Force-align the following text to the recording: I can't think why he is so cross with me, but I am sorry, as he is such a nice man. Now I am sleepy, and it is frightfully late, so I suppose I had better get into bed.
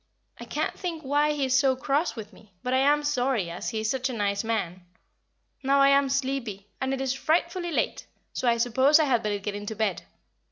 I 0.39 0.45
can't 0.45 0.73
think 0.79 1.03
why 1.03 1.33
he 1.33 1.45
is 1.45 1.55
so 1.55 1.75
cross 1.75 2.15
with 2.15 2.33
me, 2.33 2.55
but 2.63 2.73
I 2.73 2.77
am 2.79 3.03
sorry, 3.03 3.51
as 3.51 3.69
he 3.69 3.81
is 3.81 3.89
such 3.91 4.09
a 4.09 4.13
nice 4.13 4.43
man. 4.43 4.81
Now 5.61 5.79
I 5.79 5.89
am 5.89 6.09
sleepy, 6.09 6.65
and 6.81 6.91
it 6.91 6.99
is 6.99 7.13
frightfully 7.13 7.69
late, 7.69 8.07
so 8.33 8.47
I 8.47 8.57
suppose 8.57 8.97
I 8.99 9.03
had 9.03 9.21
better 9.21 9.37
get 9.37 9.53
into 9.53 9.75
bed. 9.75 10.01